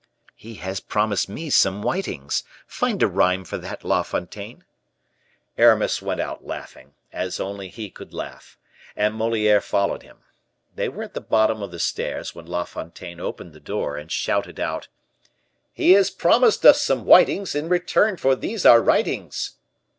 "He 0.35 0.55
has 0.55 0.79
promised 0.79 1.29
me 1.29 1.51
some 1.51 1.83
whitings. 1.83 2.43
Find 2.65 3.03
a 3.03 3.07
rhyme 3.07 3.45
for 3.45 3.59
that, 3.59 3.83
La 3.83 4.01
Fontaine." 4.01 4.65
Aramis 5.59 6.01
went 6.01 6.19
out 6.19 6.43
laughing, 6.43 6.95
as 7.13 7.39
only 7.39 7.69
he 7.69 7.91
could 7.91 8.11
laugh, 8.11 8.57
and 8.95 9.13
Moliere 9.13 9.61
followed 9.61 10.01
him. 10.01 10.21
They 10.73 10.89
were 10.89 11.03
at 11.03 11.13
the 11.13 11.21
bottom 11.21 11.61
of 11.61 11.69
the 11.69 11.77
stairs, 11.77 12.33
when 12.33 12.47
La 12.47 12.63
Fontaine 12.63 13.19
opened 13.19 13.53
the 13.53 13.59
door, 13.59 13.95
and 13.95 14.11
shouted 14.11 14.59
out: 14.59 14.87
"He 15.71 15.91
has 15.91 16.09
promised 16.09 16.65
us 16.65 16.81
some 16.81 17.03
whitings, 17.05 17.53
In 17.53 17.69
return 17.69 18.17
for 18.17 18.35
these 18.35 18.65
our 18.65 18.81
writings." 18.81 19.57